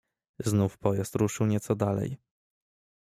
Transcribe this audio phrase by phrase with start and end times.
[0.39, 2.17] "Znów pojazd ruszył nieco dalej."